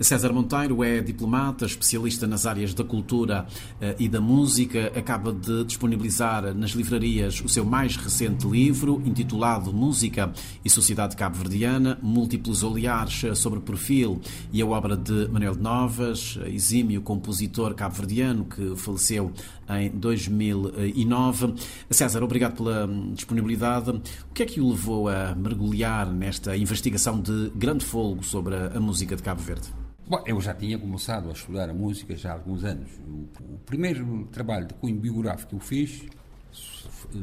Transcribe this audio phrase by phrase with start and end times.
[0.00, 3.46] César Monteiro é diplomata, especialista nas áreas da cultura
[3.80, 4.92] eh, e da música.
[4.94, 10.32] Acaba de disponibilizar nas livrarias o seu mais recente livro, intitulado Música
[10.64, 14.20] e Sociedade Cabo-Verdiana, múltiplos olhares sobre perfil
[14.52, 19.32] e a obra de Manuel de Novas, exímio compositor cabo-verdiano que faleceu
[19.68, 21.54] em 2009.
[21.90, 23.90] César, obrigado pela disponibilidade.
[23.90, 28.80] O que é que o levou a mergulhar nesta investigação de grande folgo sobre a
[28.80, 29.85] música de Cabo Verde?
[30.08, 32.88] Bom, eu já tinha começado a estudar a música já há alguns anos.
[33.08, 36.06] O, o primeiro trabalho de cunho biográfico que eu fiz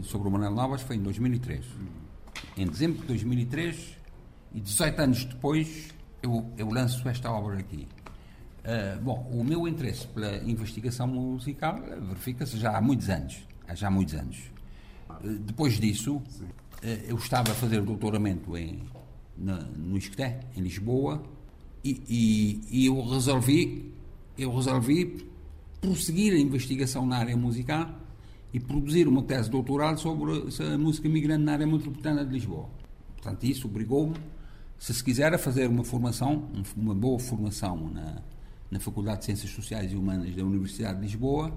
[0.03, 1.65] sobre o Manuel Novas foi em 2003.
[2.57, 3.97] Em dezembro de 2003,
[4.53, 7.87] e 18 anos depois, eu, eu lanço esta obra aqui.
[8.65, 13.47] Uh, bom, o meu interesse pela investigação musical verifica-se já há muitos anos.
[13.65, 14.51] Há já há muitos anos.
[15.09, 16.23] Uh, depois disso, uh,
[16.83, 18.83] eu estava a fazer o doutoramento em,
[19.37, 21.23] na, no ISCTE, em Lisboa,
[21.83, 23.91] e, e, eu resolvi
[24.37, 25.27] eu resolvi
[25.81, 27.99] prosseguir a investigação na área musical
[28.53, 30.31] e produzir uma tese doutoral sobre
[30.73, 32.69] a música migrante na área metropolitana de Lisboa.
[33.15, 34.15] Portanto, isso obrigou-me,
[34.79, 38.21] se se quiser, a fazer uma formação, uma boa formação na,
[38.71, 41.53] na Faculdade de Ciências Sociais e Humanas da Universidade de Lisboa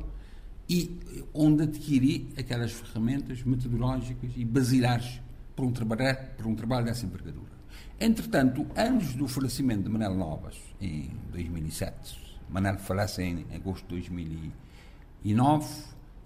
[0.69, 0.99] e
[1.33, 5.21] onde adquiri aquelas ferramentas metodológicas e basilares
[5.55, 7.56] para um trabalho, para um trabalho dessa envergadura.
[7.99, 15.85] Entretanto, anos do falecimento de Manel Novas, em 2007, Manel falece em agosto de 2009,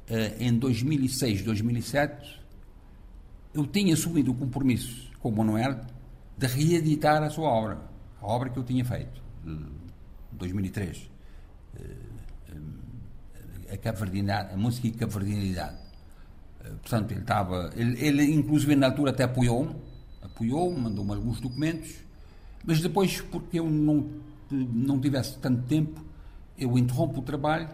[0.08, 2.40] eh, em 2006, 2007,
[3.54, 5.80] eu tinha assumido o compromisso com Manuel
[6.36, 7.78] de reeditar a sua obra,
[8.20, 9.56] a obra que eu tinha feito, de
[10.32, 11.08] 2003,
[11.76, 11.96] eh,
[13.72, 15.78] a, a música e.
[16.64, 19.76] Eh, portanto, ele estava, ele, ele inclusive na altura até apoiou-me,
[20.22, 21.94] apoiou, mandou-me alguns documentos,
[22.64, 24.08] mas depois, porque eu não,
[24.50, 26.04] não tivesse tanto tempo,
[26.58, 27.68] eu interrompo o trabalho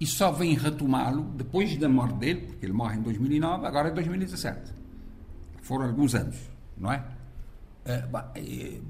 [0.00, 3.90] e só venho retomá-lo depois da morte dele, porque ele morre em 2009, agora é
[3.92, 4.72] 2017.
[5.60, 6.36] Foram alguns anos,
[6.76, 7.04] não é?
[7.84, 8.82] Uh, bah, uh,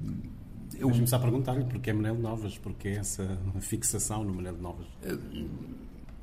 [0.77, 0.89] eu...
[0.89, 4.87] Começar a perguntar-lhe porque é Manel Novas, porque é essa fixação no Manel Novas.
[5.03, 5.49] Uh,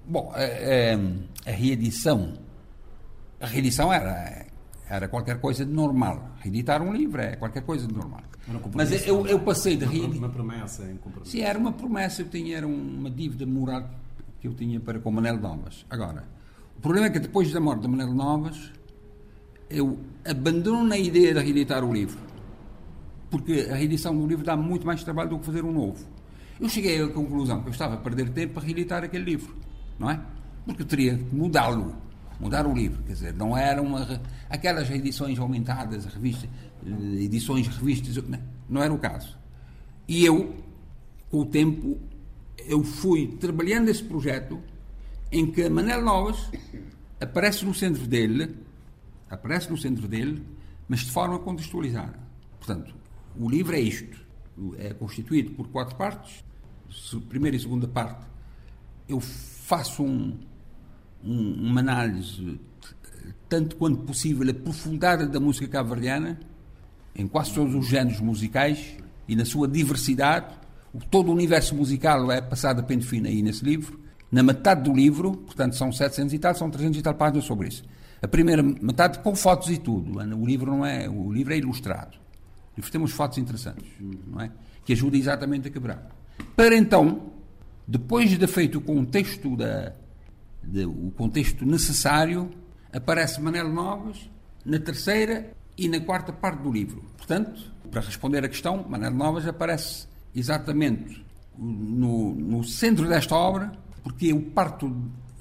[0.07, 2.33] bom, a, a, a reedição,
[3.39, 4.47] a reedição era
[4.89, 6.31] era qualquer coisa de normal.
[6.41, 8.23] Reeditar um livro é qualquer coisa de normal.
[8.75, 10.17] Mas eu, eu passei de reeditar.
[10.17, 11.33] Uma promessa em compromisso.
[11.33, 12.23] Sim, era uma promessa.
[12.23, 13.91] Eu tinha, era uma dívida moral
[14.41, 15.85] que eu tinha para com Manel Novas.
[15.91, 16.25] Agora,
[16.77, 18.73] o problema é que depois da morte de Manel Novas,
[19.69, 22.19] eu abandono na ideia de reeditar o livro.
[23.31, 26.03] Porque a reedição do livro dá muito mais trabalho do que fazer um novo.
[26.59, 29.55] Eu cheguei à conclusão que eu estava a perder tempo para reeditar aquele livro,
[29.99, 30.21] não é?
[30.65, 31.95] Porque eu teria que mudá-lo
[32.41, 36.49] mudar o livro, quer dizer, não era uma aquelas edições aumentadas, revistas,
[37.21, 38.39] edições revistas, não,
[38.69, 39.37] não era o caso.
[40.07, 40.55] E eu,
[41.31, 41.99] com o tempo,
[42.67, 44.61] eu fui trabalhando esse projeto
[45.31, 46.51] em que Manel Novas
[47.21, 48.57] aparece no centro dele,
[49.29, 50.43] aparece no centro dele,
[50.89, 52.19] mas de forma contextualizada.
[52.59, 52.95] Portanto,
[53.39, 54.19] o livro é isto,
[54.79, 56.45] é constituído por quatro partes.
[57.29, 58.25] Primeira e segunda parte,
[59.07, 60.39] eu faço um,
[61.25, 62.59] um, uma análise
[63.49, 66.39] tanto quanto possível aprofundada da música cabo-verdiana,
[67.17, 68.97] em quase todos os géneros musicais
[69.27, 70.55] e na sua diversidade.
[71.11, 73.99] Todo o universo musical é passado a pente fino aí nesse livro.
[74.31, 77.69] Na metade do livro, portanto são 700 e tal, são 300 e tal páginas sobre
[77.69, 77.83] isso.
[78.21, 80.19] A primeira metade com fotos e tudo.
[80.19, 82.17] O livro não é, o livro é ilustrado.
[82.17, 83.87] O livro tem umas fotos interessantes,
[84.27, 84.51] não é?
[84.85, 86.09] Que ajuda exatamente a quebrar.
[86.55, 87.33] Para então,
[87.87, 89.93] depois de feito o contexto da,
[90.71, 92.51] de, o contexto necessário,
[92.93, 94.31] aparece Manel Novas
[94.65, 97.03] na terceira e na quarta parte do livro.
[97.17, 101.25] Portanto, para responder à questão, Manel Novas aparece exatamente
[101.57, 104.89] no, no centro desta obra, porque eu parto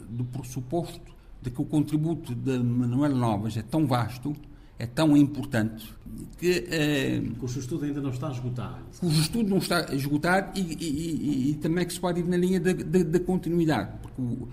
[0.09, 4.35] do pressuposto de que o contributo de Manuel Novas é tão vasto
[4.79, 5.91] é tão importante
[6.37, 6.67] que.
[6.69, 8.77] Eh, cujo estudo ainda não está esgotado.
[8.99, 12.27] Cujo estudo não está esgotado e, e, e, e também é que se pode ir
[12.27, 13.91] na linha da, da, da continuidade.
[14.01, 14.47] Porque o,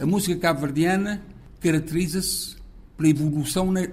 [0.00, 1.22] a música cabo-verdiana
[1.60, 2.56] caracteriza-se
[2.96, 3.86] pela evolução na,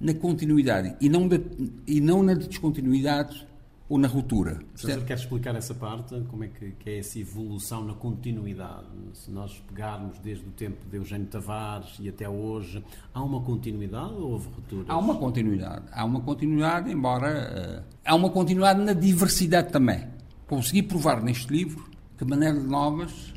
[0.00, 1.38] na continuidade e não, da,
[1.86, 3.46] e não na descontinuidade
[3.88, 4.58] ou na ruptura.
[4.74, 6.20] Professor, quer explicar essa parte?
[6.28, 8.86] Como é que, que, é essa evolução na continuidade?
[9.14, 12.84] Se nós pegarmos desde o tempo de Eugênio Tavares e até hoje,
[13.14, 14.86] há uma continuidade ou houve rupturas?
[14.88, 15.84] Há uma continuidade.
[15.92, 17.84] Há uma continuidade, embora...
[17.86, 20.06] Uh, há uma continuidade na diversidade também.
[20.48, 23.34] Consegui provar neste livro que Manuel de Novas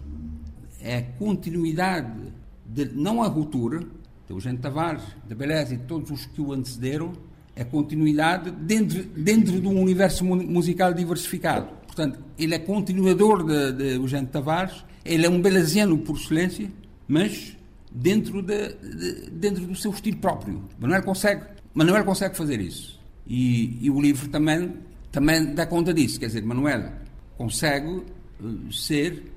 [0.81, 2.34] é a continuidade,
[2.66, 6.54] de, não a ruptura, de Eugênio Tavares, de Beleza e de todos os que o
[6.54, 7.13] antecederam,
[7.59, 11.67] é continuidade dentro, dentro de um universo musical diversificado.
[11.85, 16.71] Portanto, ele é continuador de, de Eugênio Tavares, ele é um belaziano por excelência,
[17.06, 17.57] mas
[17.91, 20.63] dentro, de, de, dentro do seu estilo próprio.
[20.79, 22.97] Manuel consegue, Manuel consegue fazer isso.
[23.27, 24.75] E, e, o livro também,
[25.11, 26.17] também dá conta disso.
[26.17, 26.94] Quer dizer, Manuel
[27.38, 29.33] consegue uh, ser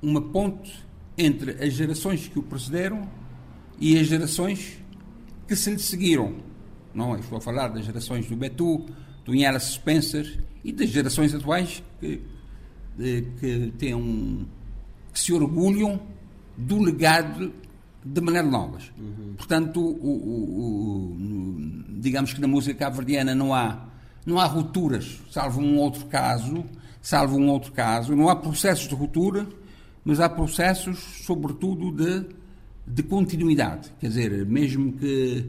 [0.00, 0.82] uma ponte
[1.18, 3.06] entre as gerações que o precederam
[3.78, 4.78] e as gerações
[5.46, 6.48] que se lhe seguiram.
[6.94, 8.86] Não, estou a falar das gerações do Betu,
[9.24, 12.20] do Inhela Spencer e das gerações atuais que,
[13.38, 14.44] que, têm um,
[15.12, 16.00] que se orgulham
[16.56, 17.52] do legado
[18.04, 18.90] de maneira Novas.
[18.98, 19.34] Uhum.
[19.36, 21.16] Portanto, o, o, o,
[22.00, 23.86] digamos que na música cabo-verdiana não há,
[24.24, 26.64] não há rupturas, salvo um outro caso,
[27.00, 29.46] salvo um outro caso, não há processos de ruptura,
[30.04, 32.26] mas há processos, sobretudo, de,
[32.86, 33.92] de continuidade.
[34.00, 35.46] Quer dizer, mesmo que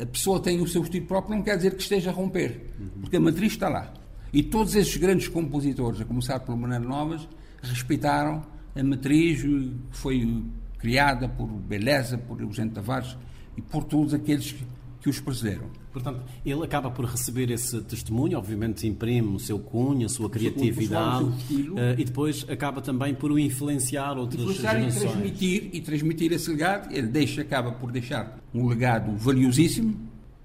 [0.00, 3.16] a pessoa tenha o seu estilo próprio, não quer dizer que esteja a romper, porque
[3.16, 3.92] a matriz está lá.
[4.32, 7.28] E todos esses grandes compositores, a começar pelo Maneiro Novas,
[7.62, 8.42] respeitaram
[8.74, 10.44] a matriz que foi
[10.78, 13.16] criada por Beleza, por Eugênio Tavares
[13.56, 14.64] e por todos aqueles que,
[15.00, 15.70] que os precederam.
[15.92, 21.24] Portanto, ele acaba por receber esse testemunho, obviamente imprime o seu cunho, a sua criatividade,
[21.24, 24.96] o uh, e depois acaba também por o influenciar outras influenciar gerações.
[24.96, 29.96] E transmitir, e transmitir esse legado, ele deixa, acaba por deixar um legado valiosíssimo,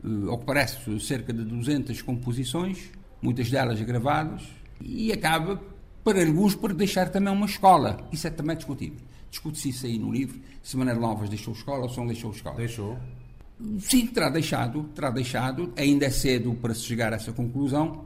[0.04, 2.92] uh, ao que parece cerca de 200 composições,
[3.22, 4.42] muitas delas gravadas,
[4.82, 5.62] e acaba,
[6.04, 8.08] para alguns, por deixar também uma escola.
[8.12, 9.00] Isso é também discutível.
[9.30, 12.56] Discute-se isso aí no livro, se Manuel Novas deixou escola ou se não deixou escola.
[12.56, 12.98] Deixou.
[13.80, 15.74] Sim, terá deixado, terá deixado.
[15.78, 18.06] Ainda é cedo para se chegar a essa conclusão,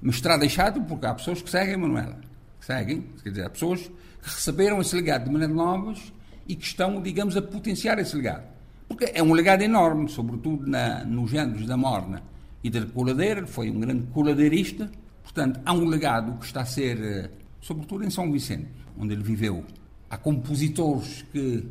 [0.00, 2.20] mas terá deixado porque há pessoas que seguem Manuela.
[2.58, 6.12] Que seguem, quer dizer, há pessoas que receberam esse legado de Manuel Novas
[6.46, 8.44] e que estão, digamos, a potenciar esse legado.
[8.86, 12.22] Porque é um legado enorme, sobretudo na, nos géneros da morna
[12.62, 14.90] e da coladeira, foi um grande coladeirista.
[15.22, 17.30] Portanto, há um legado que está a ser, eh,
[17.60, 18.68] sobretudo em São Vicente,
[18.98, 19.64] onde ele viveu.
[20.10, 21.64] Há compositores que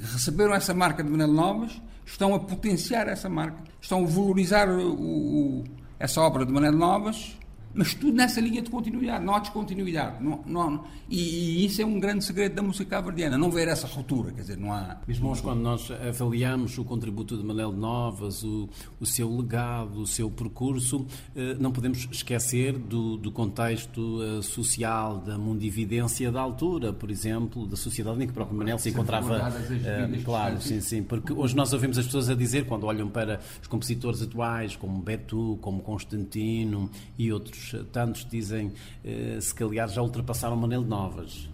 [0.00, 4.92] receberam essa marca de Manuel Novas estão a potenciar essa marca, estão a valorizar o,
[4.92, 5.64] o,
[5.98, 7.36] essa obra de maneira novas,
[7.74, 10.22] mas tudo nessa linha de continuidade, não há descontinuidade.
[10.22, 13.86] Não, não, e, e, isso é um grande segredo da música cabo-verdiana, não ver essa
[13.86, 14.98] ruptura, quer dizer, não há...
[15.06, 18.68] Mesmo quando nós avaliamos o contributo de Manel Novas, o,
[19.00, 25.18] o seu legado, o seu percurso, eh, não podemos esquecer do, do contexto eh, social,
[25.18, 29.48] da mundividência da altura, por exemplo, da sociedade em que o próprio Manel se encontrava...
[29.48, 33.40] Uh, claro, sim, sim, porque hoje nós ouvimos as pessoas a dizer, quando olham para
[33.60, 37.61] os compositores atuais, como Betu, como Constantino e outros
[37.92, 38.72] tantos dizem
[39.04, 41.48] eh, se que aliás já ultrapassaram Manel Novas.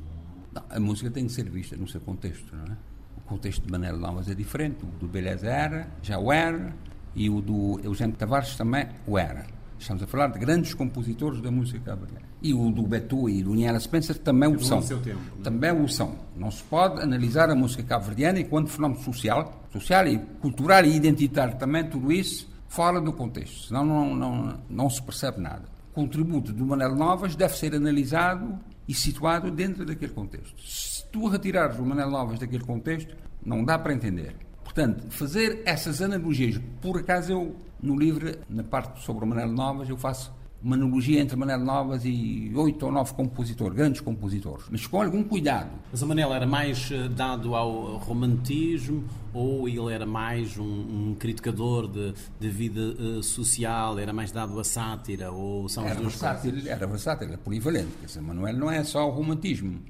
[0.53, 2.77] Não, a música tem que ser vista no seu contexto, não é?
[3.17, 6.75] O contexto de Manel Novas é diferente, o do Beleza era, já o era,
[7.15, 9.47] e o do Eugênio Tavares também o era.
[9.79, 12.23] Estamos a falar de grandes compositores da música cabrera.
[12.43, 14.81] E o do Betu e do Niela Spencer também o são.
[14.81, 15.43] Tempo, é?
[15.43, 16.17] também o são.
[16.37, 21.57] Não se pode analisar a música cabo-verdiana enquanto fenómeno social, social e cultural e identitário
[21.57, 23.69] também, tudo isso fora do contexto.
[23.69, 28.95] Senão não, não, não se percebe nada contributo do Manuel Novas deve ser analisado e
[28.95, 30.61] situado dentro daquele contexto.
[30.63, 34.35] Se tu retirares o Manuel Novas daquele contexto, não dá para entender.
[34.63, 39.89] Portanto, fazer essas analogias, por acaso eu, no livro, na parte sobre o Manuel Novas,
[39.89, 40.33] eu faço
[40.63, 45.23] uma analogia entre Manel Novas e oito ou nove compositores, grandes compositores, mas com algum
[45.23, 45.71] cuidado.
[45.91, 51.17] Mas o Manel era mais eh, dado ao romantismo ou ele era mais um, um
[51.17, 56.51] criticador de, de vida uh, social, era mais dado à sátira ou são era versátil,
[56.51, 56.69] coisas?
[56.69, 57.93] Era versátil, era polivalente.
[58.01, 59.81] Quer dizer, Manuel não é só o romantismo,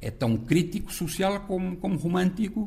[0.00, 2.64] é tão crítico social como, como romântico,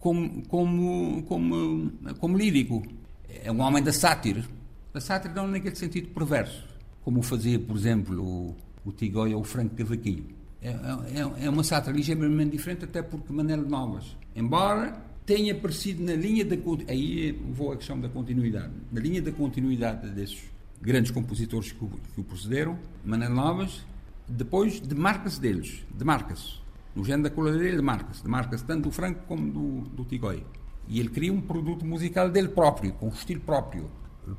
[0.00, 2.82] como, como, como, como lírico.
[3.28, 4.44] É um homem da sátira
[4.94, 6.64] a sátira não naquele sentido perverso,
[7.02, 10.26] como fazia, por exemplo, o, o ou o Franco Cavaquinho.
[10.62, 14.96] É, é, é, uma sátira ligeiramente diferente, até porque Manel Novas, embora
[15.26, 16.56] tenha aparecido na linha da
[16.88, 20.44] aí vou à questão da continuidade, na linha da continuidade desses
[20.80, 23.84] grandes compositores que o, que o Manel Novas,
[24.28, 26.62] depois demarca-se deles, demarca-se.
[26.94, 28.22] No género da coladeira, demarca-se.
[28.22, 30.06] Demarca-se tanto do Franco como do, do.
[30.86, 33.90] E ele cria um produto musical dele próprio, com um estilo próprio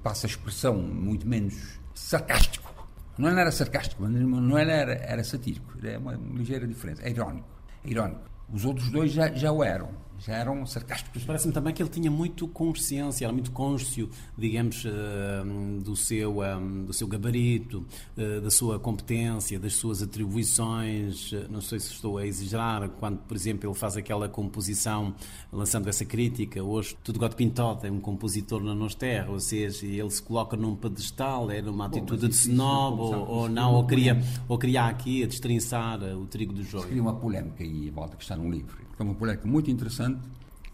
[0.04, 2.74] passa a expressão, muito menos sarcástico.
[3.18, 5.74] Não era sarcástico, não era, era satírico.
[5.86, 7.02] É uma, ligeira diferença.
[7.04, 7.48] É irónico.
[7.84, 8.22] É irónico.
[8.52, 9.90] Os outros dois já, já o eram.
[10.20, 11.24] Já eram sarcásticos.
[11.24, 16.60] Parece-me também que ele tinha muito consciência, era muito cônscio, digamos, eh, do seu, eh,
[16.86, 17.86] do seu gabarito,
[18.18, 21.32] eh, da sua competência, das suas atribuições.
[21.50, 25.14] Não sei se estou a exagerar, quando, por exemplo, ele faz aquela composição,
[25.52, 26.64] lançando essa crítica.
[26.64, 30.56] Hoje, Tudo God Pintot é um compositor na nossa terra, ou seja, ele se coloca
[30.56, 34.86] num pedestal, era uma atitude Bom, de snob, ou, ou não, ou queria, ou queria
[34.86, 36.88] aqui a destrinçar o trigo do joio.
[36.88, 38.86] Seria uma polémica aí, volta que está no livro.
[38.98, 40.05] É uma polémica muito interessante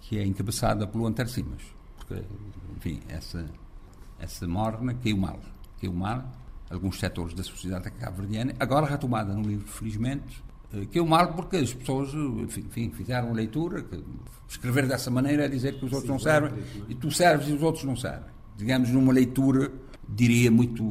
[0.02, 1.62] que é encabeçada pelo Antero Simas.
[1.98, 2.24] Porque,
[2.76, 3.46] enfim, essa,
[4.20, 5.40] essa morna caiu mal.
[5.80, 6.24] Caiu mal.
[6.70, 10.42] Alguns setores da sociedade cabo-verdiana, agora retomada no livro, felizmente,
[10.74, 14.02] eh, caiu mal porque as pessoas, enfim, fizeram a leitura, que
[14.48, 17.54] escrever dessa maneira é dizer que os outros Sim, não servem, e tu serves e
[17.54, 18.32] os outros não servem.
[18.56, 19.72] Digamos, numa leitura,
[20.08, 20.84] diria, muito,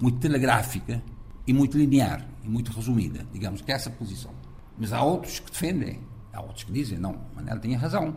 [0.00, 1.02] muito telegráfica
[1.46, 4.32] e muito linear, e muito resumida, digamos que é essa posição.
[4.78, 6.00] Mas há outros que defendem,
[6.32, 8.14] há outros que dizem, não, Manel tinha razão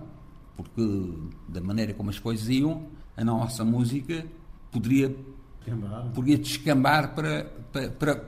[0.55, 1.13] porque
[1.47, 4.25] da maneira como as coisas iam, a nossa música
[4.71, 5.15] poderia,
[6.13, 8.25] poderia descambar para, para, para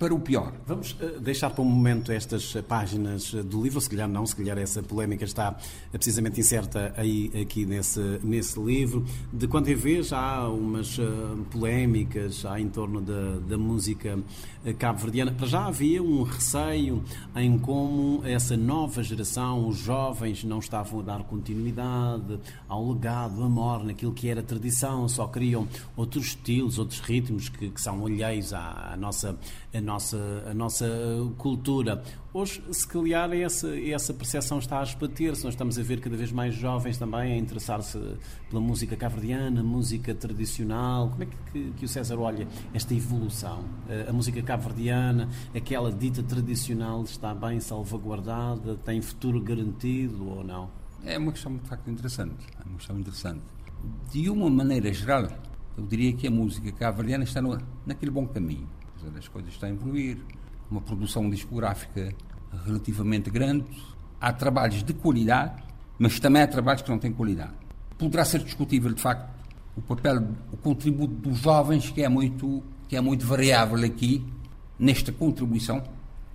[0.00, 0.54] para o pior.
[0.66, 4.56] Vamos eh, deixar para um momento estas páginas do livro, se calhar não, se calhar
[4.56, 5.54] essa polémica está
[5.92, 9.04] precisamente incerta aí, aqui nesse, nesse livro.
[9.30, 11.02] De quando em vez há umas eh,
[11.50, 14.18] polémicas há em torno da, da música
[14.64, 15.32] eh, cabo-verdiana.
[15.32, 17.04] Para já havia um receio
[17.36, 23.84] em como essa nova geração, os jovens, não estavam a dar continuidade ao legado, amor,
[23.84, 28.92] naquilo que era tradição, só queriam outros estilos, outros ritmos que, que são alheios à,
[28.94, 29.38] à nossa.
[29.72, 30.86] À nossa, a nossa
[31.36, 32.00] cultura.
[32.32, 35.42] Hoje, se calhar, essa, essa percepção está a esbater-se.
[35.42, 37.98] Nós estamos a ver cada vez mais jovens também a interessar-se
[38.48, 41.10] pela música caverdiana, música tradicional.
[41.10, 43.64] Como é que, que, o César olha esta evolução?
[44.08, 48.76] A música caverdiana, aquela dita tradicional, está bem salvaguardada?
[48.76, 50.70] Tem futuro garantido ou não?
[51.02, 52.46] É uma questão de facto interessante.
[52.60, 53.42] É uma questão interessante.
[54.12, 55.26] De uma maneira geral,
[55.76, 58.68] eu diria que a música caverdiana está no, naquele bom caminho
[59.16, 60.18] as coisas estão a evoluir,
[60.70, 62.14] uma produção discográfica
[62.64, 63.66] relativamente grande,
[64.20, 65.62] há trabalhos de qualidade,
[65.98, 67.52] mas também há trabalhos que não têm qualidade.
[67.98, 69.28] Poderá ser discutível, de facto,
[69.76, 74.24] o papel, o contributo dos jovens, que é muito, que é muito variável aqui,
[74.78, 75.82] nesta contribuição.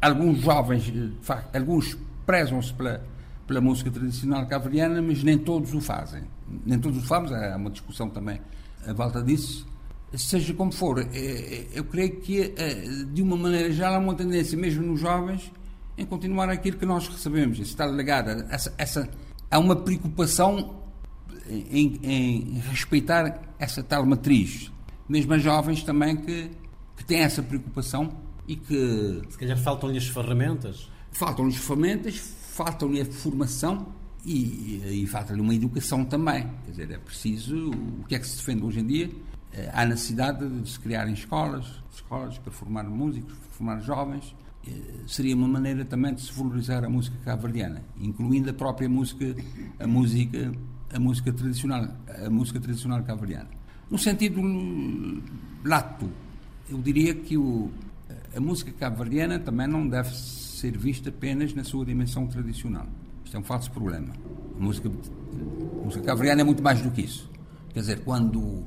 [0.01, 3.03] Alguns jovens, de facto, alguns prezam-se pela,
[3.47, 6.23] pela música tradicional cavaliana, mas nem todos o fazem.
[6.65, 8.39] Nem todos o fazem, há uma discussão também
[8.85, 9.74] à volta disso
[10.13, 12.73] seja como for, é, é, eu creio que, é,
[13.11, 15.51] de uma maneira geral, há uma tendência, mesmo nos jovens,
[15.97, 17.59] em continuar aquilo que nós recebemos.
[17.59, 19.09] Isso está ligado a essa, essa,
[19.49, 20.83] há uma preocupação
[21.49, 24.71] em, em, respeitar essa tal matriz.
[25.07, 26.49] Mesmo a jovens também que,
[26.97, 28.11] que têm essa preocupação
[28.47, 29.21] e que.
[29.29, 30.89] Se calhar faltam-lhes ferramentas.
[31.11, 33.87] Faltam-lhes ferramentas, faltam-lhe a formação
[34.25, 36.49] e, e falta-lhe uma educação também.
[36.65, 37.69] Quer dizer, é preciso.
[37.69, 39.09] O que é que se defende hoje em dia?
[39.55, 44.35] Eh, há necessidade de se criarem escolas, escolas para formar músicos, formar jovens.
[44.67, 44.71] Eh,
[45.07, 49.33] seria uma maneira também de se valorizar a música cabo-verdiana, incluindo a própria música,
[49.79, 50.51] a música,
[50.93, 51.87] a música tradicional,
[52.25, 53.49] a música tradicional cabo-verdiana.
[53.89, 54.41] No sentido
[55.63, 56.09] lato,
[56.69, 57.71] eu diria que o,
[58.35, 62.87] a música cabo-verdiana também não deve ser vista apenas na sua dimensão tradicional.
[63.23, 64.13] Isto é um falso problema.
[64.59, 67.29] A música, a música cabo-verdiana é muito mais do que isso.
[67.71, 68.65] Quer dizer, quando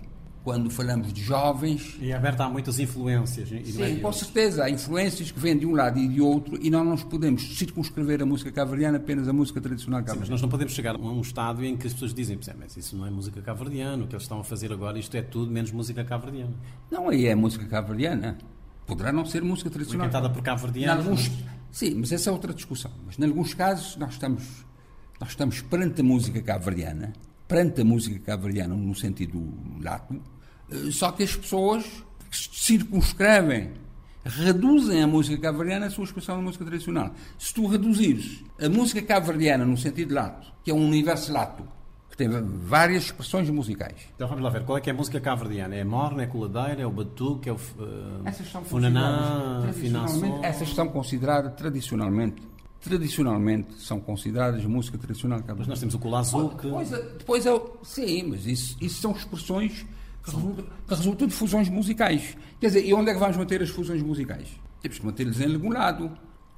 [0.49, 1.99] quando falamos de jovens.
[2.00, 3.50] E é aberta a muitas influências.
[3.50, 4.64] Sim, com certeza.
[4.64, 8.23] Há influências que vêm de um lado e de outro e nós não podemos circunscrever
[8.23, 10.14] a música caverdiana apenas a música tradicional caverdiana.
[10.14, 12.78] Sim, mas nós não podemos chegar a um estado em que as pessoas dizem, mas
[12.78, 15.52] isso não é música caverdiana, o que eles estão a fazer agora, isto é tudo
[15.52, 16.55] menos música caverdiana.
[16.90, 18.38] Não, aí é música caverdiana.
[18.87, 20.07] Poderá não ser música tradicional.
[20.07, 21.05] cantada por caverdianos.
[21.05, 21.31] Alguns...
[21.71, 22.90] Sim, mas essa é outra discussão.
[23.05, 24.64] Mas, em alguns casos, nós estamos,
[25.21, 27.12] nós estamos perante a música caverdiana,
[27.47, 29.43] perante a música caverdiana no sentido
[29.83, 30.21] lato,
[30.91, 31.85] só que as pessoas
[32.31, 33.71] circunscrevem,
[34.25, 37.15] reduzem a música cabo-verdiana à sua expressão na música tradicional.
[37.39, 41.65] Se tu reduzires a música cabo-verdiana no sentido lato, que é um universo lato,
[42.11, 43.97] que tem várias expressões musicais.
[44.15, 45.75] Então vamos lá ver, qual é que é a música cabo-verdiana?
[45.75, 49.63] É a morna, é a coladeira, é o batuque, é o uh, essas são funaná,
[50.43, 52.43] Essas são consideradas tradicionalmente
[52.81, 56.55] tradicionalmente são consideradas música tradicional Mas nós temos o colazo.
[56.63, 59.85] Depois, depois é, sim, mas isso, isso são expressões
[60.28, 62.37] que resulta, que resulta de fusões musicais.
[62.61, 64.49] Quer dizer, e onde é que vamos manter as fusões musicais?
[64.80, 66.11] Temos que mantê-las em algum lado.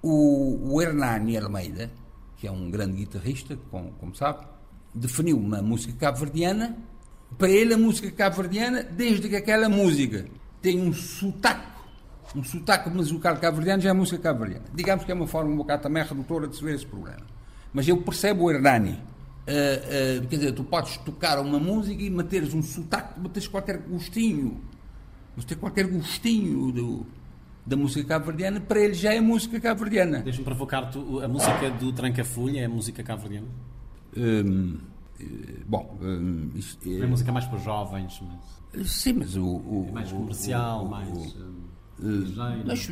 [0.02, 1.90] O, o Hernani Almeida,
[2.36, 4.46] que é um grande guitarrista, como, como sabe,
[4.94, 6.76] definiu uma música cabo-verdiana.
[7.36, 10.26] Para ele, a música cabo-verdiana, desde que aquela música
[10.60, 11.66] tem um sotaque,
[12.34, 14.66] um sotaque musical cabo-verdiano, já é música cabo-verdiana.
[14.74, 17.26] Digamos que é uma forma um bocado também redutora de se ver esse problema.
[17.72, 19.00] Mas eu percebo o Hernani.
[19.50, 23.78] Uh, uh, quer dizer, tu podes tocar uma música e meteres um sotaque, meteres qualquer
[23.78, 24.61] gostinho,
[25.37, 27.07] meteres qualquer gostinho do,
[27.66, 30.21] da música cabo-verdiana, para ele já é música cabo-verdiana.
[30.21, 33.49] Deixa-me provocar-te, a música do Tranca-Folha é música cabo-verdiana?
[34.16, 34.78] Um,
[35.19, 35.25] eh,
[35.66, 38.88] bom, um, isto, é, é música mais para jovens, mas...
[38.88, 39.45] Sim, mas o...
[39.45, 41.09] o é mais comercial, o, o, mais...
[41.09, 42.87] Uh, mas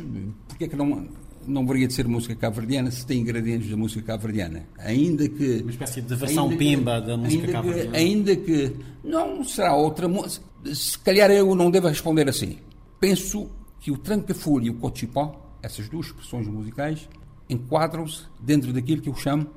[0.47, 1.07] porquê é que não
[1.49, 4.67] não deveria de ser música cabo-verdiana se tem ingredientes da música cabo-verdiana.
[4.77, 5.61] Ainda que.
[5.61, 7.97] Uma espécie de versão pimba da música cabo-verdiana.
[7.97, 8.75] Ainda que.
[9.03, 10.45] Não será outra música.
[10.73, 12.59] Se calhar eu não devo responder assim.
[12.99, 17.09] Penso que o tranca-folha e o cochipó, essas duas expressões musicais,
[17.49, 19.47] enquadram-se dentro daquilo que eu chamo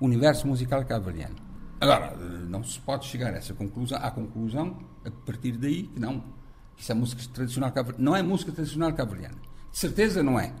[0.00, 1.36] universo musical cabo-verdiano.
[1.80, 2.16] Agora,
[2.48, 6.22] não se pode chegar a essa conclusão, à conclusão, a partir daí, que não.
[6.76, 8.10] Isso é música tradicional cabo-verdiana.
[8.10, 9.36] Não é música tradicional cabo-verdiana.
[9.70, 10.52] De certeza não é.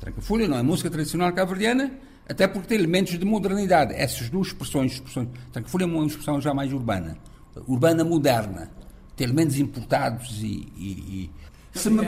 [0.00, 1.92] Tranca-folha não é música tradicional cabo-verdiana,
[2.28, 3.94] até porque tem elementos de modernidade.
[3.94, 7.16] Essas duas expressões, expressões Tranca-folha é uma expressão já mais urbana,
[7.66, 8.70] urbana moderna,
[9.16, 11.30] tem elementos importados e, e, e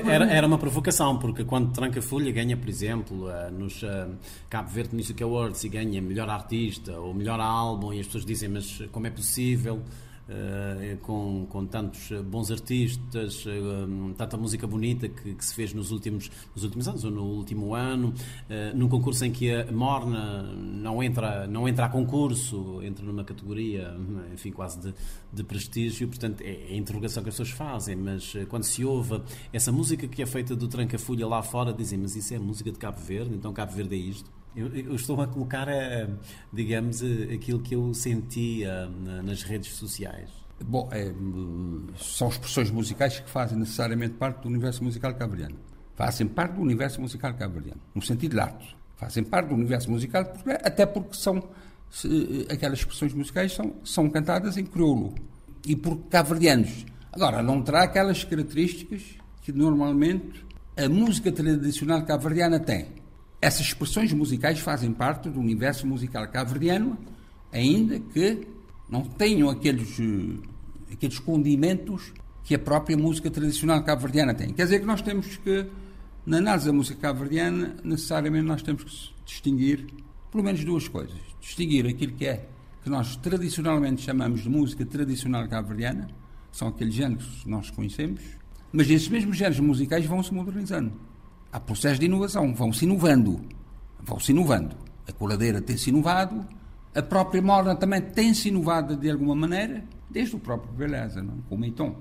[0.09, 4.15] era, era, uma provocação, porque quando Tranca-Folha ganha, por exemplo, uh, nos uh,
[4.49, 8.49] Cabo Verde Music Awards e ganha melhor artista ou melhor álbum, e as pessoas dizem,
[8.49, 9.83] mas como é possível?
[10.29, 15.93] Uh, com, com tantos bons artistas, uh, tanta música bonita que, que, se fez nos
[15.93, 20.43] últimos, nos últimos anos ou no último ano, uh, num concurso em que a Morna
[20.43, 23.97] não entra, não entra a concurso, entra numa categoria,
[24.35, 24.95] enfim, quase de,
[25.33, 29.23] de prestígio, portanto é, é a interrogação que as pessoas fazem, mas quando se ouve
[29.53, 32.79] essa música que é feita do Tranca-Folha lá fora, dizem, mas isso é música de
[32.81, 34.29] Cabo Verde, então Cabo Verde é isto?
[34.57, 36.09] Eu, eu, estou a colocar, eh,
[36.51, 38.89] digamos, eh, aquilo que eu sentia
[39.23, 40.31] nas redes sociais.
[40.65, 41.13] Bom, é,
[41.99, 45.57] são expressões musicais que fazem necessariamente parte do universo musical cabriano.
[45.95, 48.65] Fazem parte do universo musical cabriano, no sentido lato.
[48.97, 50.23] Fazem parte do universo musical,
[50.65, 51.47] até porque são
[52.51, 55.15] aquelas expressões musicais são, são cantadas em crioulo
[55.67, 56.87] e por caverdianos.
[57.13, 59.03] Agora, não terá aquelas características
[59.43, 60.45] que normalmente
[60.77, 63.06] a música tradicional caverdiana tem
[63.41, 66.97] essas expressões musicais fazem parte do universo musical cabo-verdiano,
[67.53, 68.47] ainda que
[68.89, 72.13] não tenham aqueles, eh, aqueles condimentos
[72.45, 74.53] que a própria música tradicional cabo-verdiana tem.
[74.53, 75.67] Quer dizer que nós temos que,
[76.25, 79.87] na análise da música cabo-verdiana, necessariamente nós temos que distinguir
[80.31, 81.17] pelo menos duas coisas.
[81.41, 82.49] Distinguir aquilo que é
[82.83, 86.09] que nós tradicionalmente chamamos de música tradicional cabo-verdiana,
[86.53, 88.23] são aqueles géneros que nós conhecemos,
[88.73, 90.93] mas esses mesmos géneros musicais vão se modernizando
[91.57, 93.41] há processos de inovação, vão-se inovando.
[94.03, 94.77] Vão-se inovando.
[95.09, 96.47] A coladeira tem-se inovado,
[96.95, 101.39] a própria Morna também tem-se inovado de alguma maneira, desde o próprio Beleza, não?
[101.49, 101.97] com o Meiton.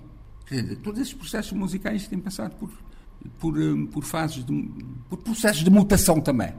[0.84, 2.70] todos esses processos musicais têm passado por,
[3.40, 4.72] por, eh, por fases de,
[5.10, 6.54] por processos de mutação também.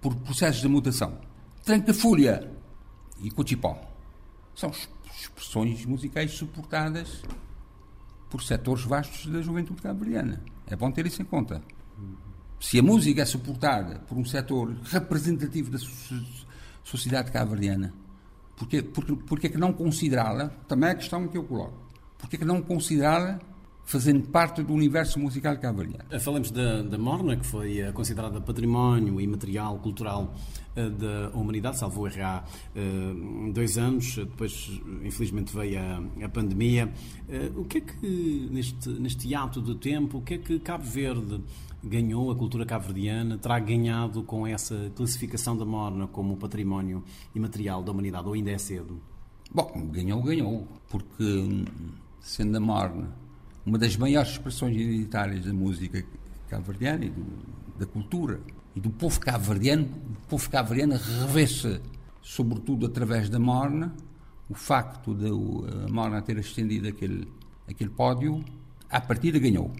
[0.00, 1.18] Por processos de mutação.
[1.64, 2.50] Tranca-Fúria
[3.22, 3.80] e Cochipó
[4.54, 4.72] são
[5.16, 7.22] expressões musicais suportadas
[8.28, 10.42] por setores vastos da juventude cabo-verdiana.
[10.66, 11.62] É bom ter isso em conta
[12.62, 15.78] se a música é suportada por um setor representativo da
[16.84, 17.92] sociedade cabo-verdiana,
[18.56, 21.76] porque, porque, porque é que não considerá-la, também é a questão que eu coloco,
[22.16, 23.40] porque é que não considerá-la
[23.84, 26.04] fazendo parte do universo musical cabo-verdiano?
[26.20, 30.32] Falamos da, da Morna, que foi eh, considerada património imaterial cultural
[30.76, 32.44] eh, da humanidade, salvou errar
[32.76, 32.80] eh,
[33.52, 34.70] dois anos, depois
[35.02, 36.92] infelizmente veio a, a pandemia.
[37.56, 41.42] O que é que, neste, neste ato do tempo, o que é que Cabo Verde
[41.82, 47.02] ganhou, a cultura cabo-verdiana terá ganhado com essa classificação da Morna como património
[47.34, 49.00] imaterial da humanidade, ou ainda é cedo?
[49.52, 51.64] Bom, ganhou, ganhou, porque
[52.20, 53.12] sendo a Morna
[53.64, 56.04] uma das maiores expressões identitárias da música
[56.48, 57.24] cabo-verdiana e do,
[57.78, 58.40] da cultura
[58.74, 60.98] e do povo cabo-verdiano, o povo cabo-verdiano
[62.20, 63.94] sobretudo através da Morna,
[64.48, 67.28] o facto de a Morna ter ascendido aquele,
[67.68, 68.44] aquele pódio,
[68.88, 69.70] à partida ganhou.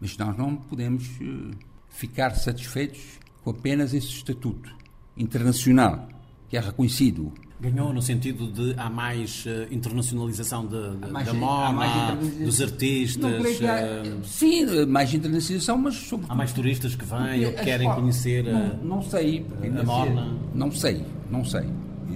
[0.00, 1.54] Mas nós não podemos eh,
[1.88, 3.00] ficar satisfeitos
[3.42, 4.70] com apenas esse estatuto
[5.16, 6.08] internacional,
[6.48, 7.32] que é reconhecido.
[7.60, 13.60] Ganhou no sentido de há mais uh, internacionalização de, de, mais, da moda, dos artistas.
[13.60, 16.32] uh, sim, mais internacionalização, mas sobretudo.
[16.32, 20.36] Há mais turistas que vêm ou que querem conhecer não, não sei, a, a Morna.
[20.52, 21.64] Não sei, não sei.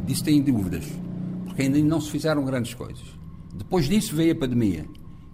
[0.05, 0.85] Disso tenho dúvidas.
[1.47, 3.07] Porque ainda não se fizeram grandes coisas.
[3.55, 4.87] Depois disso veio a pandemia.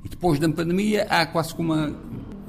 [0.05, 1.95] E depois da pandemia há quase como uma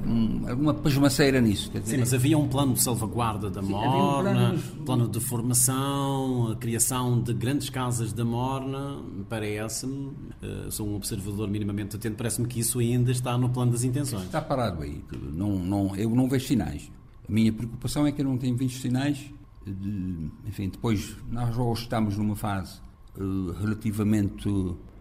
[0.06, 1.70] um, alguma pasmaceira nisso.
[1.72, 6.52] Dizer, Sim, mas havia um plano de salvaguarda da Sim, Morna, um plano de formação,
[6.52, 10.08] a criação de grandes casas da Morna, parece-me,
[10.42, 14.24] uh, sou um observador minimamente atento, parece-me que isso ainda está no plano das intenções.
[14.26, 16.92] Está parado aí, não, não, eu não vejo sinais.
[17.28, 19.26] A minha preocupação é que eu não tenho visto sinais
[19.66, 22.80] de, enfim, depois nós hoje estamos numa fase
[23.18, 24.48] uh, relativamente,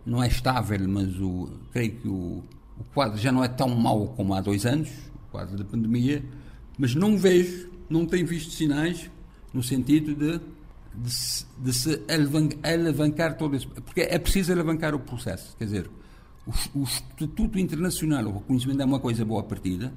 [0.06, 2.42] não é estável, mas o, creio que o,
[2.78, 4.90] o quadro já não é tão mau como há dois anos,
[5.28, 6.24] o quadro da pandemia,
[6.78, 9.10] mas não vejo, não tenho visto sinais
[9.52, 10.40] no sentido de,
[10.94, 12.02] de, de se
[12.62, 13.68] alavancar todo isso.
[13.68, 15.56] Porque é preciso alavancar o processo.
[15.56, 15.90] Quer dizer,
[16.46, 19.92] o, o Estatuto Internacional, o reconhecimento é uma coisa boa a partida,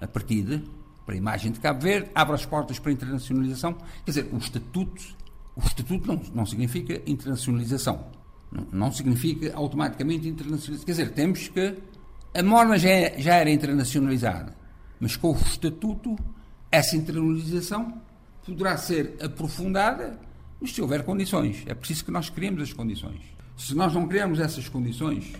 [0.00, 0.62] a partida,
[1.04, 3.74] para a imagem de Cabo Verde, abre as portas para a internacionalização.
[4.04, 5.02] Quer dizer, o Estatuto,
[5.56, 8.06] o estatuto não, não significa internacionalização.
[8.70, 10.84] Não significa automaticamente internacionalização.
[10.84, 11.76] Quer dizer, temos que.
[12.34, 14.54] A Morna já, é, já era internacionalizada,
[14.98, 16.16] mas com o Estatuto,
[16.70, 18.00] essa internacionalização
[18.44, 20.18] poderá ser aprofundada,
[20.60, 21.62] mas se houver condições.
[21.66, 23.20] É preciso que nós criemos as condições.
[23.56, 25.32] Se nós não criarmos essas condições,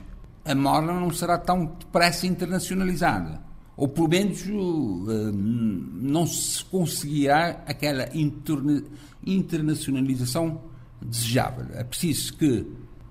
[0.44, 3.40] a Morna não será tão depressa internacionalizada
[3.76, 8.83] ou pelo menos uh, não se conseguirá aquela interna
[9.24, 10.61] internacionalização
[11.00, 11.66] desejável.
[11.74, 12.66] É preciso que,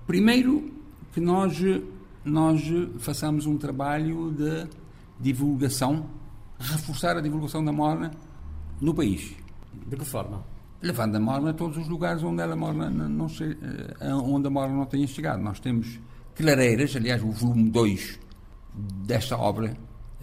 [0.06, 0.70] primeiro,
[1.12, 1.58] que nós,
[2.24, 2.62] nós
[2.98, 4.68] façamos um trabalho de
[5.20, 6.06] divulgação,
[6.58, 8.10] reforçar a divulgação da morna
[8.80, 9.34] no país.
[9.86, 10.44] De que forma?
[10.80, 13.44] Levando a morna a todos os lugares onde, ela morna não che...
[14.00, 15.40] Eh, onde a morna não tenha chegado.
[15.40, 16.00] Nós temos
[16.34, 18.18] clareiras, aliás, o volume 2
[18.74, 19.76] desta obra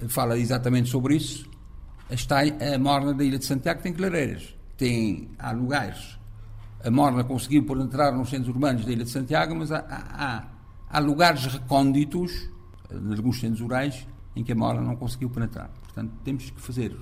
[0.08, 1.50] fala exatamente sobre isso.
[2.10, 6.18] Está a morna da Ilha de Santiago tem clareiras, tem, há lugares.
[6.84, 10.48] A morna conseguiu penetrar nos centros urbanos da Ilha de Santiago, mas há, há,
[10.90, 12.50] há lugares recônditos,
[12.92, 15.70] em alguns centros rurais, em que a morna não conseguiu penetrar.
[15.84, 16.96] Portanto, temos que fazer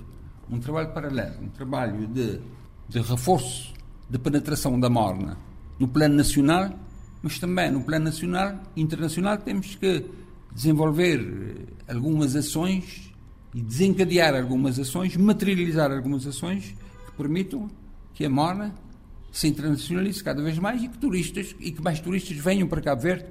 [0.50, 2.40] um trabalho paralelo, um trabalho de,
[2.88, 3.72] de reforço
[4.08, 5.36] de penetração da morna
[5.78, 6.70] no plano nacional,
[7.22, 10.04] mas também no plano nacional internacional temos que
[10.52, 13.12] desenvolver eh, algumas ações
[13.54, 16.74] e desencadear algumas ações, materializar algumas ações
[17.06, 17.68] que permitam
[18.14, 18.74] que a Morna
[19.30, 23.02] se internacionalize cada vez mais e que turistas e que mais turistas venham para Cabo
[23.02, 23.26] Verde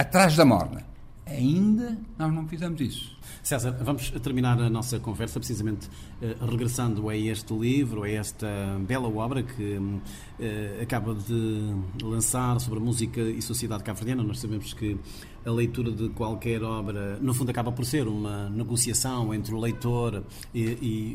[0.00, 0.82] atrás da Morna.
[1.26, 3.18] Ainda nós não fizemos isso.
[3.42, 5.88] César, vamos terminar a nossa conversa precisamente
[6.20, 8.48] eh, regressando a este livro, a esta
[8.80, 9.78] bela obra que
[10.40, 14.22] eh, acaba de lançar sobre música e sociedade cabo-verdiana.
[14.22, 14.98] Nós sabemos que
[15.44, 20.22] a leitura de qualquer obra, no fundo, acaba por ser uma negociação entre o leitor
[20.54, 20.60] e,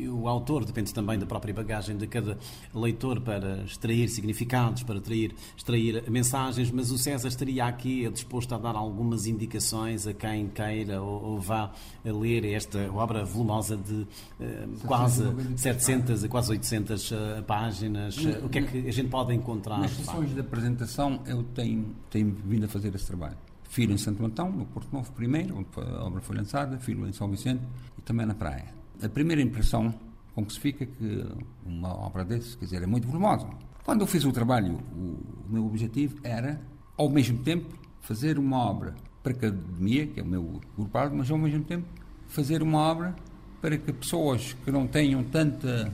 [0.02, 2.36] e, o autor, depende também da própria bagagem de cada
[2.74, 8.58] leitor para extrair significados, para extrair, extrair mensagens, mas o César estaria aqui disposto a
[8.58, 11.72] dar algumas indicações a quem queira ou, ou vá
[12.04, 14.06] ler esta obra volumosa de
[14.40, 15.24] eh, quase
[15.56, 18.16] 700 a quase 800 uh, páginas.
[18.42, 19.78] O que é que a gente pode encontrar?
[19.78, 23.36] Nas sessões de apresentação eu tenho, tenho vindo a fazer esse trabalho.
[23.68, 27.12] Filo em Santo Antão, no Porto Novo primeiro, onde a obra foi lançada, filo em
[27.12, 27.62] São Vicente
[27.98, 28.66] e também na praia.
[29.02, 29.94] A primeira impressão
[30.34, 31.26] com que se fica é que
[31.64, 33.48] uma obra desse, quer dizer, é muito volumosa.
[33.84, 36.60] Quando eu fiz o trabalho, o, meu objetivo era,
[36.96, 37.68] ao mesmo tempo,
[38.00, 41.86] fazer uma obra para a academia, que é o meu grupo mas ao mesmo tempo
[42.28, 43.14] fazer uma obra
[43.60, 45.92] para que pessoas que não tenham tanta,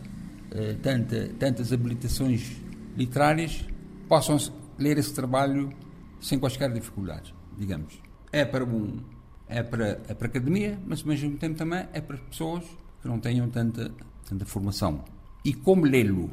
[0.50, 2.60] uh, tanta, tantas habilitações
[2.96, 3.66] literárias
[4.08, 4.36] possam
[4.78, 5.72] ler esse trabalho
[6.20, 8.00] sem quaisquer dificuldades digamos.
[8.30, 9.00] É para um
[9.48, 12.64] é para, é para a academia, mas ao mesmo tempo também é para pessoas
[13.02, 13.92] que não tenham tanta,
[14.26, 15.04] tanta formação.
[15.44, 16.30] E como lê-lo?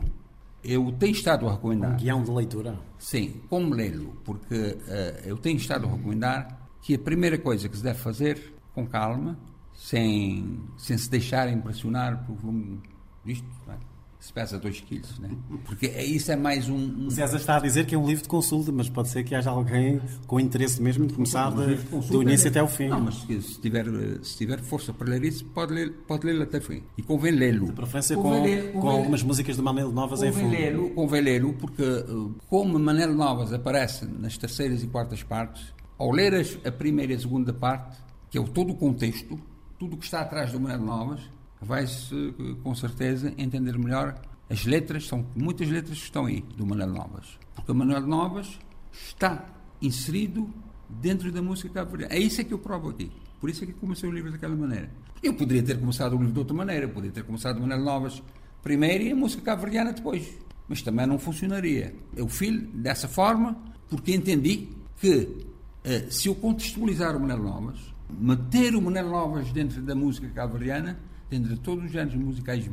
[0.64, 1.94] Eu tenho estado a recomendar.
[1.94, 2.80] Um guião de leitura?
[2.98, 4.14] Sim, como lê-lo?
[4.24, 8.54] Porque uh, eu tenho estado a recomendar que a primeira coisa que se deve fazer,
[8.74, 9.38] com calma,
[9.74, 12.82] sem, sem se deixar impressionar por volume
[13.26, 13.78] disto, é?
[14.20, 15.30] Se pesa 2 quilos, né?
[15.66, 17.08] Porque é, isso é mais um, um...
[17.08, 19.34] O César está a dizer que é um livro de consulta, mas pode ser que
[19.34, 21.76] haja alguém com interesse mesmo de começar de,
[22.10, 22.50] do início é...
[22.50, 22.90] até o fim.
[22.90, 23.86] Não, mas se tiver,
[24.22, 26.84] se tiver força para ler isso, pode ler, pode ler até o fim.
[26.98, 27.68] E convém lê-lo.
[27.68, 30.52] De preferência com, ler, com algumas músicas de Manel Novas convém em fundo.
[30.52, 32.06] Lê-lo, convém lê-lo, porque eh,
[32.50, 36.34] como Manel Novas aparece nas terceiras e quartas partes, ao ler
[36.66, 37.98] a primeira e a segunda parte,
[38.30, 39.40] que é o todo o contexto,
[39.78, 41.22] tudo o que está atrás do Manel Novas,
[41.62, 44.20] vai-se com certeza entender melhor
[44.50, 47.38] as letras, são muitas letras que estão aí do Manuel Novas.
[47.54, 48.60] Porque o Manuel Novas
[48.92, 49.46] está
[49.82, 50.52] inserido
[50.90, 53.12] dentro da música cabo É isso é que eu provo aqui.
[53.40, 54.90] Por isso é que comecei o livro daquela maneira.
[55.22, 58.24] Eu poderia ter começado o livro de outra maneira, poderia ter começado o Manuel Novas
[58.64, 60.38] primeiro e a música cabo-verdiana depois.
[60.68, 61.94] Mas também não funcionaria.
[62.16, 63.58] Eu fiz dessa forma
[63.90, 64.70] porque entendi
[65.00, 65.46] que
[65.84, 71.00] eh, se eu contextualizar o Manuel Novas, meter o Manuel Novas dentro da música cabo-verdiana,
[71.30, 72.70] dentro de todos os géneros musicais,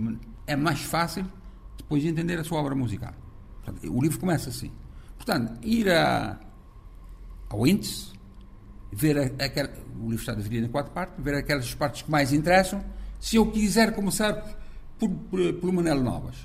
[0.47, 1.27] é mais fácil
[1.77, 3.14] depois de entender a sua obra musical.
[3.62, 4.73] Portanto, o livro começa assim.
[5.16, 6.38] Portanto, ir a,
[7.49, 8.12] ao índice,
[8.92, 9.69] ver a, aquel,
[10.01, 12.85] o livro está dividido em quatro partes, ver aquelas partes que mais interessam.
[13.21, 14.35] Se eu quiser começar
[14.99, 16.37] por, por, por Manel Novas,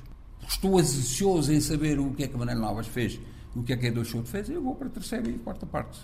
[0.48, 3.20] estou ansioso em saber o que é que Manel Novas fez,
[3.56, 5.66] o que é que Edu Schultz fez, eu vou para a terceira e a quarta
[5.66, 6.00] parte.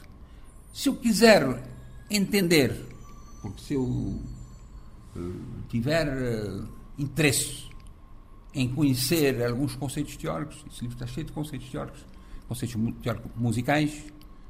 [0.73, 1.63] Se eu quiser
[2.09, 2.73] entender,
[3.41, 4.21] porque se eu
[5.67, 7.67] tiver uh, interesse
[8.53, 12.05] em conhecer alguns conceitos teóricos, esse livro está cheio de conceitos teóricos,
[12.47, 14.05] conceitos teóricos musicais,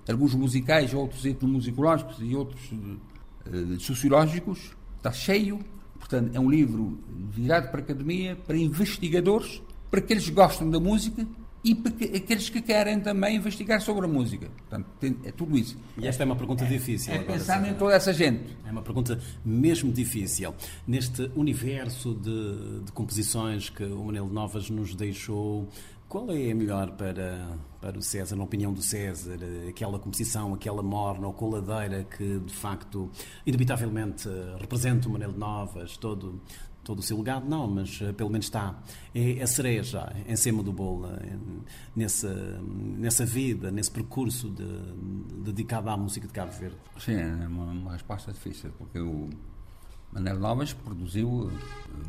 [0.08, 5.60] alguns musicais, outros etnomusicológicos e outros uh, sociológicos, está cheio.
[6.00, 7.00] Portanto, é um livro
[7.32, 11.28] virado para a academia, para investigadores, para aqueles que gostam da música
[11.64, 11.72] e
[12.16, 14.48] aqueles que querem também investigar sobre a música.
[14.58, 15.78] Portanto, tem, é tudo isso.
[15.98, 17.14] E esta é uma pergunta é, difícil.
[17.14, 18.58] É pensar em toda essa gente.
[18.66, 20.54] É uma pergunta mesmo difícil.
[20.88, 25.68] Neste universo de, de composições que o Manel Novas nos deixou,
[26.08, 30.82] qual é a melhor para, para o César, na opinião do César, aquela composição, aquela
[30.82, 33.10] morna ou coladeira que de facto,
[33.46, 36.42] inevitavelmente, representa o Manel Novas, todo,
[36.88, 38.80] todo o seu legado, não, mas uh, pelo menos está.
[39.14, 41.36] É a cereja em cima do bolo, é,
[41.94, 42.34] nessa,
[42.98, 46.78] nessa vida, nesse percurso de, de, dedicado à música de Cabo Verde.
[46.98, 49.30] Sim, é uma, uma resposta difícil, porque o
[50.14, 51.52] Manel Novas produziu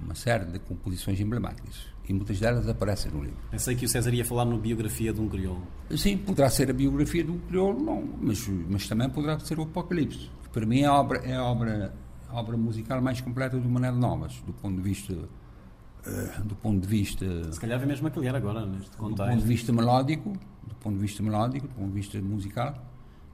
[0.04, 3.36] uma série de composições emblemáticas e muitas delas aparecem no livro.
[3.50, 5.66] Pensei que o César ia falar no Biografia de um Crioulo.
[5.96, 9.62] Sim, poderá ser a Biografia de um Crioulo, não, mas, mas também poderá ser o
[9.62, 10.30] Apocalipse.
[10.52, 11.92] Para mim é a obra, é a obra
[12.28, 16.80] a obra musical mais completa do Manel Novas, do ponto de vista uh, do ponto
[16.80, 19.24] de vista se calhar é mesmo aquele agora neste contexto.
[19.24, 20.32] do ponto de vista melódico
[20.66, 22.88] do ponto de vista melódico do ponto de vista musical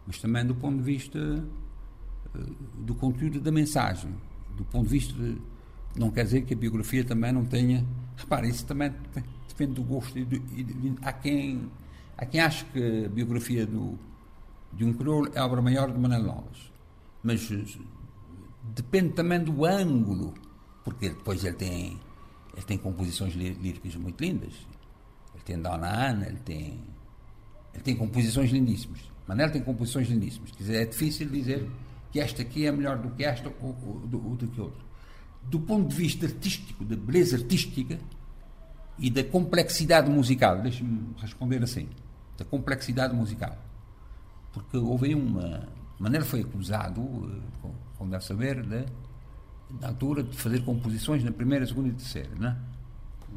[0.07, 2.39] mas também do ponto de vista uh,
[2.83, 4.15] do conteúdo da mensagem.
[4.57, 5.41] Do ponto de vista de,
[5.97, 7.85] não quer dizer que a biografia também não tenha
[8.17, 8.93] repare isso também
[9.49, 11.71] depende do gosto e, do, e de, há quem
[12.17, 13.99] há quem acha que a biografia do
[14.73, 16.73] de um crioulo é a obra maior de Manel Novas
[17.23, 17.49] mas
[18.73, 20.35] depende também do ângulo,
[20.85, 22.01] porque depois ele tem,
[22.55, 24.55] ele tem composições líricas muito lindas.
[25.35, 26.81] Ele tem Dona Ana, ele tem,
[27.73, 29.01] ele tem composições lindíssimas.
[29.27, 30.51] Manel tem composições lindíssimas.
[30.53, 31.69] Quer dizer, é difícil dizer
[32.13, 34.83] que esta aqui é melhor do que esta ou, ou, ou, do que outra.
[35.43, 37.99] Do ponto de vista artístico, da beleza artística
[38.99, 41.89] e da complexidade musical, deixe-me responder assim,
[42.39, 43.59] da complexidade musical.
[44.53, 47.01] Porque houve aí uma, Manel foi acusado,
[48.11, 48.85] deve saber, de,
[49.81, 52.57] na altura de fazer composições na primeira, segunda e terceira, não é?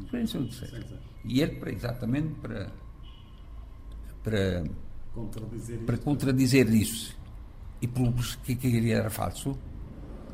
[0.02, 1.02] Primeira, segunda e terceira.
[1.24, 2.72] E ele, para, exatamente para,
[4.22, 4.64] para,
[5.14, 7.16] contradizer, para contradizer isso
[7.80, 8.12] e por
[8.44, 9.58] que queria era falso,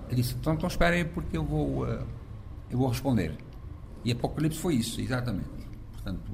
[0.09, 2.07] ele disse: então, então esperem, porque eu vou, uh,
[2.71, 3.37] eu vou responder.
[4.05, 5.49] E Apocalipse foi isso, exatamente.
[5.93, 6.31] Portanto,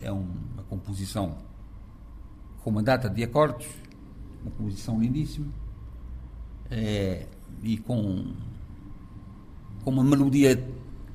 [0.00, 1.38] é uma composição
[2.62, 3.66] com uma data de acordos
[4.44, 5.46] uma composição lindíssima
[6.70, 7.26] é,
[7.62, 8.32] e com,
[9.84, 10.62] com uma melodia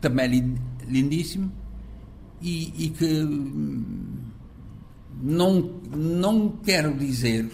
[0.02, 0.58] também
[0.88, 1.52] lindíssima
[2.42, 3.24] e, e que
[5.22, 5.62] não,
[5.96, 7.50] não quero dizer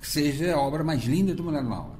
[0.00, 1.98] que seja a obra mais linda do Manuel Novas.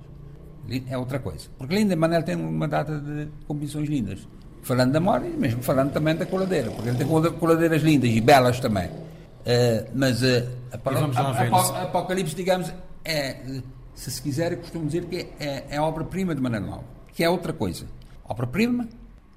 [0.88, 1.48] É outra coisa.
[1.56, 4.28] Porque Linda Manuel tem uma data de composições lindas.
[4.62, 8.20] Falando da Mora e mesmo falando também da coladeira, porque ele tem coladeiras lindas e
[8.20, 8.86] belas também.
[8.88, 12.70] Uh, mas uh, a, a, a, Apocalipse, digamos,
[13.02, 13.62] é,
[13.98, 17.28] se se quiser, eu costumo dizer que é, é obra-prima de Manuel Nova, que é
[17.28, 17.84] outra coisa.
[18.24, 18.88] Obra-prima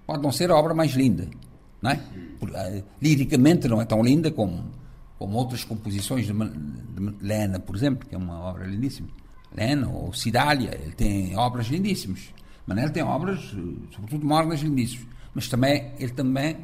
[0.05, 1.27] pode não ser a obra mais linda,
[1.81, 1.95] não é?
[1.95, 4.63] Uh, liricamente não é tão linda como,
[5.17, 9.07] como outras composições de, de Lena, por exemplo, que é uma obra lindíssima.
[9.51, 12.31] Lena ou Cidália, ele tem obras lindíssimas.
[12.67, 13.39] Manel tem obras,
[13.91, 15.07] sobretudo mornas, lindíssimas.
[15.33, 16.55] Mas também, ele também,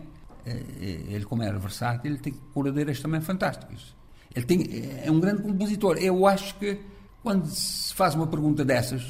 [0.45, 3.95] eh, eh, ele como era versátil, ele tem coradeiras também fantásticas.
[4.35, 4.67] Ele tem,
[5.03, 5.97] é um grande compositor.
[5.97, 6.79] Eu acho que
[7.27, 9.03] quando se faz uma pergunta dessas,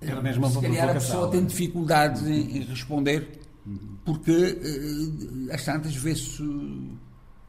[0.00, 3.40] Era mesmo uma se calhar a pessoa tem dificuldades em, em responder,
[4.04, 6.40] porque uh, as tantas vê-se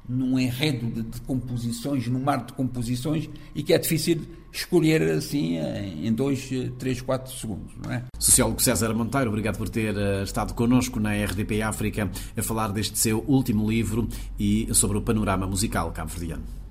[0.10, 5.58] num enredo de, de, composições, num mar de composições, e que é difícil escolher assim
[6.04, 8.06] em dois, três, quatro segundos, não é?
[8.18, 12.98] Sociólogo César Monteiro, obrigado por ter uh, estado connosco na RDP África a falar deste
[12.98, 16.69] seu último livro e sobre o panorama musical cabo-verdiano.